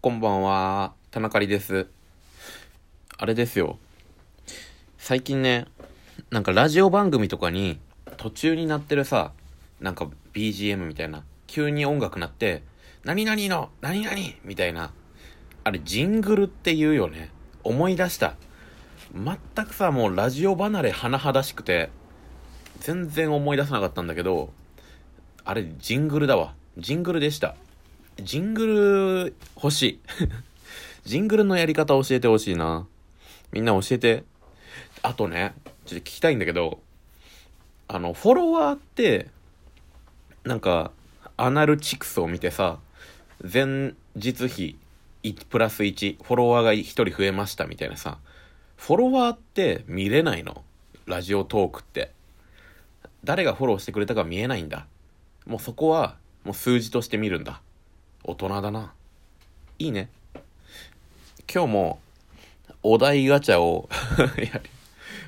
[0.00, 0.92] こんばんは。
[1.10, 1.88] 田中里です。
[3.16, 3.78] あれですよ。
[4.96, 5.66] 最近ね、
[6.30, 7.80] なんかラジオ番組とかに
[8.16, 9.32] 途中になってるさ、
[9.80, 12.62] なんか BGM みたいな、急に音楽鳴って、
[13.02, 14.92] 何々の、何々みたいな。
[15.64, 17.32] あれ、ジングルって言うよね。
[17.64, 18.36] 思い出した。
[19.12, 21.90] 全くさ、もうラジオ離れ甚だしくて、
[22.78, 24.52] 全然思い出さなかったんだけど、
[25.44, 26.54] あれ、ジングルだわ。
[26.76, 27.56] ジングルでした。
[28.20, 30.00] ジングル欲しい。
[31.04, 32.86] ジングルのやり方教えてほしいな。
[33.52, 34.24] みんな教えて。
[35.02, 35.54] あとね、
[35.86, 36.80] ちょっと聞きたいんだけど、
[37.86, 39.28] あの、フォロワーって、
[40.44, 40.90] なんか、
[41.36, 42.80] アナルチクスを見てさ、
[43.40, 44.76] 前日比
[45.48, 48.18] プラス1、フォロワーが1人増えましたみたいなさ、
[48.76, 50.64] フォロワーって見れないの
[51.06, 52.10] ラジオトークって。
[53.22, 54.86] 誰がフォローしてくれたか見えないんだ。
[55.46, 57.60] もうそこは、もう数字として見るんだ。
[58.24, 58.92] 大人だな。
[59.78, 60.08] いいね。
[61.52, 62.00] 今日も、
[62.82, 63.88] お題ガチャを
[64.36, 64.62] やる。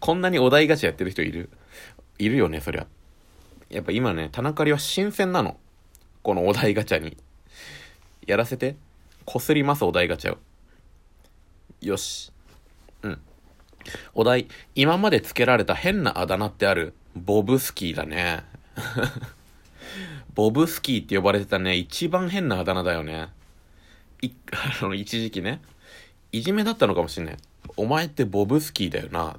[0.00, 1.50] こんなにお題ガチャやってる人いる？
[2.18, 2.86] いるよね、そりゃ。
[3.70, 5.56] やっぱ今ね、田中里は新鮮なの。
[6.22, 7.16] このお題ガチャに。
[8.26, 8.76] やらせて。
[9.24, 10.38] こすります、お題ガチャを。
[11.80, 12.32] よし。
[13.02, 13.20] うん。
[14.14, 18.44] お題、今まで付けられた変なあだ名ってあるボブスキーだね。
[20.34, 23.28] ボブスキーって呼ばれてたね、一番変なあだ名だよね。
[24.20, 24.30] い、
[24.82, 25.60] あの、一時期ね。
[26.32, 27.36] いじめだったのかもしんない。
[27.76, 29.38] お前ってボブスキーだよな。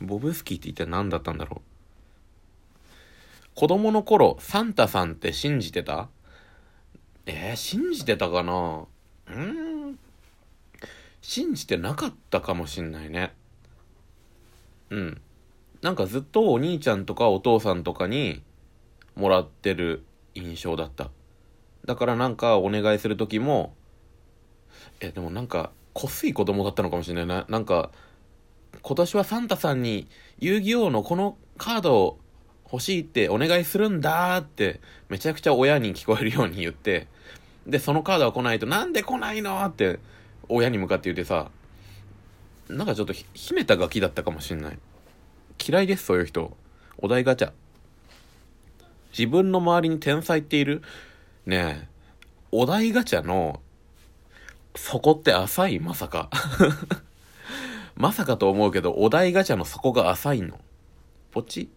[0.00, 3.48] ボブスキーって一体何だったんだろう。
[3.54, 6.08] 子供の頃、サンタさんって信じてた？
[7.26, 8.86] えー、信じてたかな？
[9.28, 9.98] うん
[11.22, 13.32] 信じてなかったかもしんないね。
[14.90, 15.20] うん。
[15.80, 18.42] なんかずっとお兄ちゃんとかお父さんとかに
[19.16, 21.10] もらってる印象だった。
[21.84, 23.74] だからなんかお願いする時も、
[25.00, 27.46] え、でもなんか、こすい子供だったのかもしれないな。
[27.48, 27.90] なんか、
[28.82, 32.18] 今年はサンタさんに遊戯王のこのカードを
[32.70, 37.06] 欲しいってお願いするんだって、めちゃくちゃ親に聞こえるように言って、
[37.66, 40.00] で、そのカードは来ないと、なんで来ないのって、
[40.48, 41.50] 親に向かって言ってさ、
[42.68, 44.78] なんかちょっと秘めたガキだったかもしんない。
[45.66, 46.56] 嫌いです、そういう人。
[46.98, 47.52] お題ガチャ。
[49.16, 50.82] 自分の周りに天才っている？
[51.46, 51.88] ねえ、
[52.50, 53.60] お題ガチャの、
[54.74, 55.78] 底って浅い？
[55.78, 56.30] まさか。
[57.94, 60.60] まさかと思うけど、お題ガチャの底が浅いの。
[61.30, 61.68] ポチ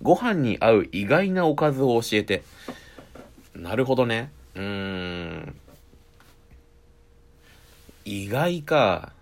[0.00, 2.42] ご飯に合う意外なおかずを教えて。
[3.54, 4.32] なるほどね。
[4.54, 5.56] うーん。
[8.06, 9.12] 意外か。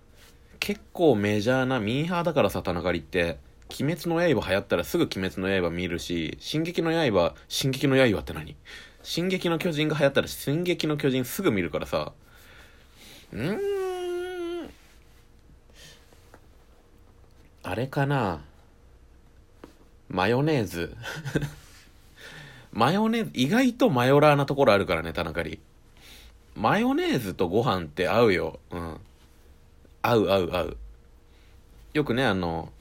[0.61, 3.39] 結構メジャーなミーハーだからさ、田中りって。
[3.71, 8.57] 鬼滅の刃流行ったらすぐ鬼滅の刃見るし、進撃の刃、進撃の刃って何？
[9.03, 12.13] 進撃の巨人が流行ったら進撃の巨人すぐ見るからさ。
[13.33, 14.71] うーん。
[17.63, 18.41] あれかな？
[20.09, 20.97] マヨネーズ。
[22.73, 25.61] マヨネーズ、意外とマヨラーなところあるからね、田中り。
[26.55, 28.61] マヨネーズとご飯って合うよ。
[28.71, 29.01] うん。
[30.01, 30.77] 合う合う合う。
[31.93, 32.73] よくね、あの、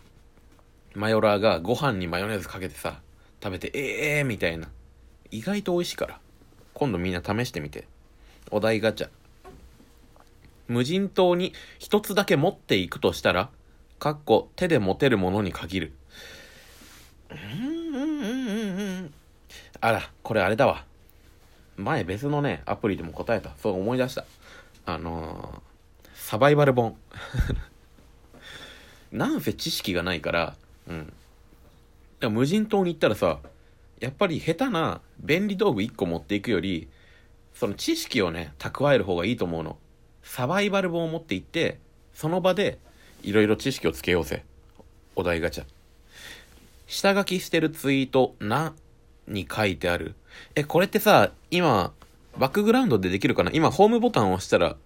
[0.98, 3.02] マヨラーがご飯にマヨネーズかけてさ、
[3.44, 4.68] 食べて、ええー、みたいな。
[5.30, 6.20] 意外と美味しいから。
[6.74, 7.88] 今度みんな試してみて。
[8.50, 9.10] お題ガチャ。
[10.68, 13.52] 無人島に一つだけ持っていくとしたら、
[14.00, 15.94] かっこ手で持てるものに限る。
[17.30, 19.14] うんうんうんうん。
[19.80, 20.84] あら、これあれだわ。
[21.76, 23.52] 前別のね、アプリでも答えた。
[23.58, 24.26] そう思い出した。
[24.88, 26.98] あのー、サバイバル本。
[29.14, 30.56] なんせ知識がないから、
[30.88, 31.14] うん。
[32.34, 33.40] 無人島に行ったらさ、
[34.00, 36.88] やっぱり下手な便利道具1個持っていくより、
[37.54, 39.78] その知識をね、蓄える方がいいと思うの。
[40.24, 41.80] サバイバル本を持って行って、
[42.14, 42.78] その場で
[43.24, 44.44] いろいろ知識をつけようぜ。
[45.16, 45.66] お題ガチャ。
[46.86, 48.74] 下書きしてるツイート、な、
[49.28, 50.16] に書いてある。
[50.56, 51.92] え、これってさ、今、
[52.38, 53.52] バックグラウンドでできるかな？
[53.52, 54.78] 今、ホームボタンを押したら、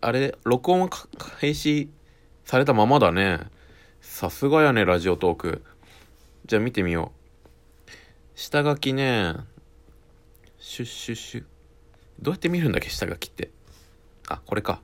[0.00, 1.88] あれ、録音は開始
[2.44, 3.40] されたままだね。
[4.14, 5.64] さすがやね、ラジオトーク。
[6.46, 7.10] じゃあ見てみよ
[7.88, 7.90] う。
[8.36, 9.34] 下書きね、
[10.60, 11.44] シュッシュッシュ。
[12.20, 13.50] どうやって見るんだっけ、下書きって。
[14.28, 14.80] あ、これか。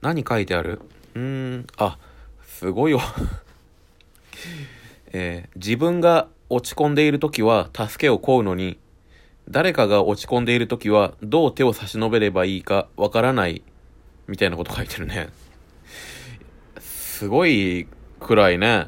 [0.00, 0.80] 何書いてある？
[1.14, 1.20] うー
[1.58, 1.98] ん、あ、
[2.42, 3.02] すごいよ
[5.12, 8.78] えー、自分が落ち込んでいる時は助けを請うのに、
[9.46, 13.62] 誰かが落ち込んでいる時はどう手を差し伸べればいいかわからない
[14.26, 15.28] みたいなこと書いてるね。
[17.20, 17.86] すごい
[18.18, 18.86] 暗いね。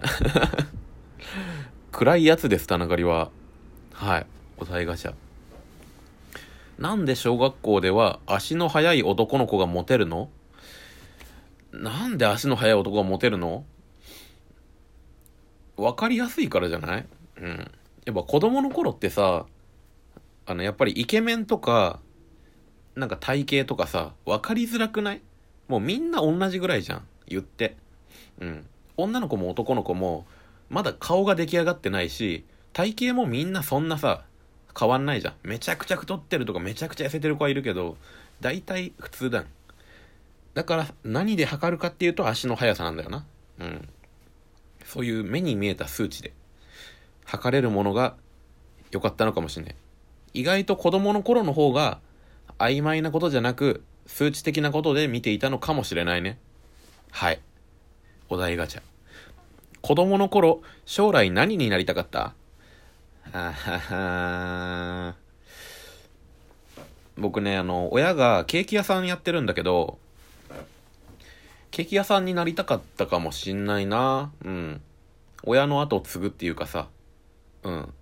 [1.92, 3.30] 暗いやつです、田中りは。
[3.92, 4.26] はい。
[4.56, 5.12] お題ガチャ。
[6.78, 10.30] なんで小学校では足の速い男の子がモテるの？
[11.72, 13.66] なんで足の速い男がモテるの？
[15.76, 17.06] わかりやすいからじゃない？
[17.36, 17.70] うん。
[18.06, 19.44] やっぱ子供の頃ってさ、
[20.46, 22.00] あの、やっぱりイケメンとか、
[22.94, 25.20] なんか体型とかさ、わかりづらくない？
[25.68, 27.06] もうみんな同じぐらいじゃん。
[27.26, 27.76] 言って。
[28.42, 28.66] うん。
[28.96, 30.26] 女の子も男の子も、
[30.68, 34.24] まだ顔が出来上がってないし、体型もみんなそんなさ、
[34.78, 35.34] 変わんないじゃん。
[35.42, 37.96] めちゃくちゃ太ってるとかめちゃくちゃ痩せてる子はいるけど、
[38.40, 39.46] 大体普通だん。
[40.54, 43.24] だから何で測るかっていうと足の速さなんだよな。
[43.60, 43.88] うん。
[44.84, 46.32] そういう目に見えた数値で
[47.24, 48.16] 測れるものが
[48.90, 49.76] 良かったのかもしれない。
[50.34, 52.00] 意外と子供の頃の方が
[52.58, 56.38] 曖昧なことじゃなく数値的なことで見ていたのかもしれないね。
[57.10, 57.40] はい。
[58.32, 58.82] お題ガチャ。
[59.82, 62.32] 子供の頃、将来何になりたかった？
[63.30, 65.14] ははは
[67.18, 69.98] 僕ね、あの、親がケーキ屋さんやってるんだけど、
[71.70, 74.32] ケーキ屋さんになりたかったかもしんないな。
[74.42, 74.80] うん。
[75.42, 76.88] 親の後を継ぐっていうかさ、
[77.64, 77.92] うん。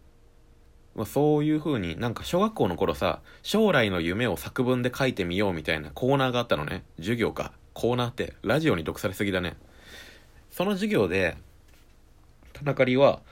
[0.95, 6.85] まあ、そういう風になんか小学校の頃さ、将来の夢を作文で書いてみようみたいなコーナーがあったのね。
[6.99, 7.51] 授業か。
[7.73, 9.57] コーナーってラジオに読されすぎだね。
[10.61, 11.39] その授業で、
[12.53, 13.23] 田中里は、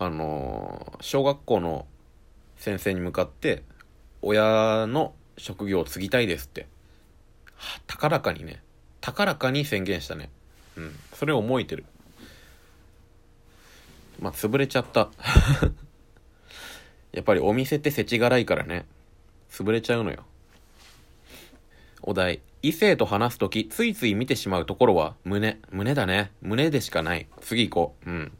[0.00, 1.86] あのー、小学校の
[2.56, 3.62] 先生に向かって、
[4.20, 6.66] 親の職業を継ぎたいですって、
[7.86, 8.64] 高らかにね、
[9.00, 10.28] 高らかに宣言したね。
[10.76, 10.98] うん。
[11.14, 11.84] それを覚えてる。
[14.18, 15.08] まあ、潰れちゃった。
[17.14, 18.86] やっぱりお店って世知辛いからね。
[19.52, 20.24] 潰れちゃうのよ。
[22.02, 22.40] お題。
[22.62, 25.58] 異性と話すとき、ついつい見てしまうところは、胸。
[25.70, 26.30] 胸だね。
[26.42, 27.26] 胸でしかない。
[27.40, 28.10] 次行こう。
[28.10, 28.32] うん。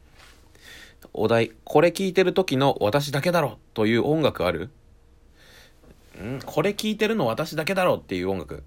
[1.13, 1.51] お題。
[1.63, 4.69] これ聞いてる時の私だけだろという音楽ある？
[6.21, 8.63] んこれ聞いてるの私だけだろっていう音楽。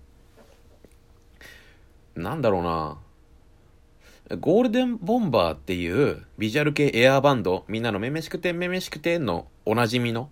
[2.15, 2.99] なんだろうな
[4.39, 10.31] ゴールデンボンバーっていうビジュアル系エアーバンド、みんなのめめしくてめめしくてのおなじみの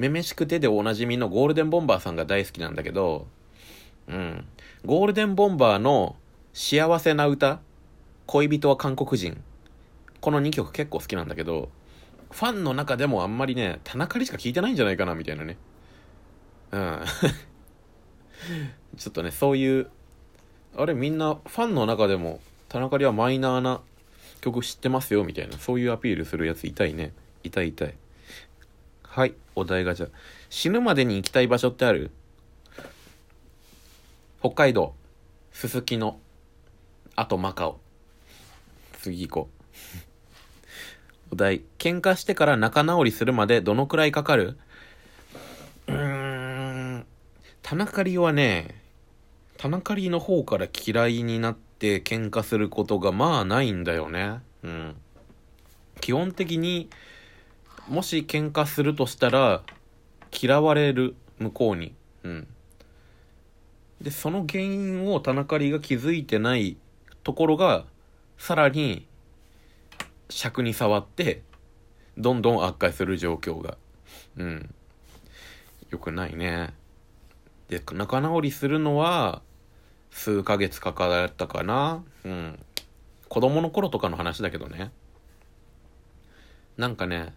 [0.00, 3.26] めめしくてでおなじみのゴールデンボンバーさんが大好きなんだけど、
[4.08, 4.44] うん。
[4.84, 6.16] ゴールデンボンバーの
[6.52, 7.60] 幸せな歌、
[8.26, 9.42] 恋人は韓国人。
[10.20, 11.70] この2曲結構好きなんだけど、
[12.30, 15.56] ファンの中でもあんまりね、田中里しか聴いてないんじゃないかな、みたいなね。
[16.72, 17.00] うん。
[18.96, 19.90] ちょっとね、そういう
[20.76, 23.80] あれみんなファンの中でも田中里はマイナーな
[24.40, 27.12] 曲知ってますよみたいなそういうアピールするやついたいね
[27.42, 27.94] いたいたい
[29.12, 30.08] はいお題ガチャ。
[30.50, 32.12] 死ぬまでに行きたい場所ってある？
[34.38, 34.94] 北海道
[35.50, 36.20] すすきの
[37.16, 37.80] あとマカオ。
[39.00, 39.50] 次行こ
[41.30, 41.32] う。
[41.32, 41.62] お題。
[41.78, 44.56] 喧嘩してから仲直りするまでどのくらいかかる？
[45.88, 47.04] うーん。
[47.62, 48.80] 田中里はね
[49.56, 54.38] 田中里の方から嫌いになって喧嘩することがまあないんだよね。
[54.62, 54.94] うん。
[56.00, 56.88] 基本的に、
[57.88, 59.62] もし喧嘩するとしたら、
[60.30, 61.94] 嫌われる、向こうに。
[62.22, 62.48] うん。
[64.00, 66.76] で、その原因を田中里が気づいてない
[67.22, 67.84] ところが、
[68.38, 69.06] さらに、
[70.28, 71.42] 尺に触って、
[72.16, 73.76] どんどん悪化する状況が。
[74.36, 74.74] うん。
[75.90, 76.72] よくないね。
[77.68, 79.42] で、仲直りするのは、
[80.10, 82.02] 数ヶ月かかったかな。
[82.24, 82.58] うん。
[83.28, 84.90] 子供の頃とかの話だけどね。
[86.76, 87.32] なんかね、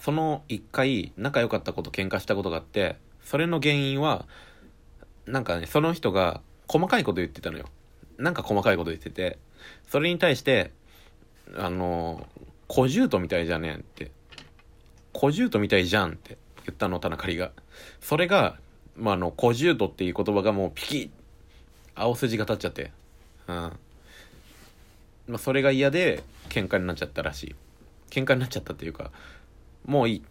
[0.00, 4.26] その一回仲良かったこと喧嘩したことがあって、それの原因は、
[5.26, 7.66] なんかね、その人が細かいこと言ってたのよ。
[8.18, 9.38] なんか細かいこと言ってて、
[9.88, 10.70] それに対して、
[11.56, 12.26] あの、
[12.68, 14.10] 小獣とみたいじゃねえって。
[15.12, 16.36] 小獣とみたいじゃんって
[16.66, 17.52] 言ったの、田中里が。
[18.00, 18.58] それが、
[18.96, 21.10] まあ、あの、小獣とっていう言葉がもうピキッ
[21.94, 22.90] 青筋が立っちゃって。
[23.48, 23.54] うん。
[23.56, 23.74] ま
[25.34, 27.54] あ、それが嫌で、喧嘩になっちゃったらしい。
[28.10, 29.10] 喧嘩になっちゃったっていうか、
[29.84, 30.22] もういい。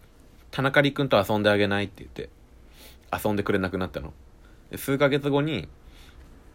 [0.50, 2.30] 田中里君と遊んであげないって言って、
[3.12, 4.12] 遊んでくれなくなったの。
[4.76, 5.68] 数ヶ月後に、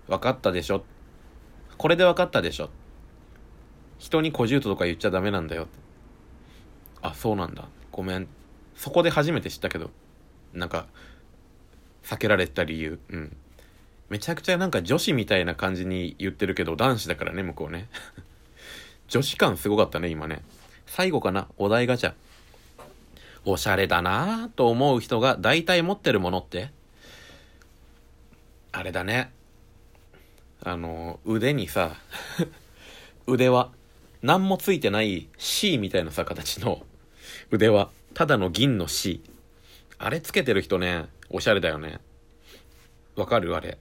[0.07, 0.83] 分かったでしょ。
[1.77, 2.69] これで分かったでしょ。
[3.99, 5.67] 人に小獣とか言っちゃダメなんだよ。
[7.01, 7.67] あ、そうなんだ。
[7.91, 8.27] ごめん。
[8.75, 9.91] そこで初めて知ったけど、
[10.53, 10.87] なんか、
[12.03, 12.99] 避けられた理由。
[13.09, 13.35] うん。
[14.09, 17.89] めちゃくちゃなんか女子みたいな感じに言ってるけど、男子だからね、向こうね。
[19.07, 20.41] 女子感すごかったね、今ね。
[20.87, 22.13] 最後かな、お題ガチャ。
[23.45, 26.71] おしゃれだなぁと思う人が大体持ってるものって？
[28.71, 29.31] あれだね。
[30.63, 31.95] あの、腕にさ、
[33.27, 33.71] 腕輪。
[34.21, 36.85] 何もついてない C みたいなさ、形の
[37.51, 37.89] 腕輪。
[38.13, 39.21] ただの銀の C。
[39.97, 41.99] あれつけてる人ね、おしゃれだよね。
[43.15, 43.55] わかる？
[43.55, 43.77] あれ。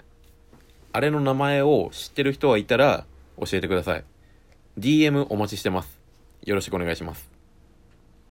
[0.92, 3.04] あれの名前を知ってる人はいたら
[3.38, 4.04] 教えてください。
[4.78, 5.98] DM お待ちしてます。
[6.44, 7.37] よろしくお願いします。